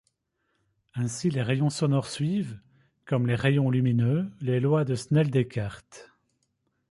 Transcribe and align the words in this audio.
Ainsi, 0.95 1.29
les 1.29 1.43
rayons 1.43 1.69
sonores 1.69 2.09
suivent, 2.09 2.59
comme 3.05 3.27
les 3.27 3.35
rayons 3.35 3.69
lumineux, 3.69 4.31
les 4.39 4.59
lois 4.59 4.83
de 4.83 4.95
Snell-Descartes. 4.95 6.09